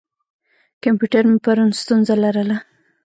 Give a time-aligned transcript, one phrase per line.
[0.83, 2.57] کمپیوټر مې پرون ستونزه لرله.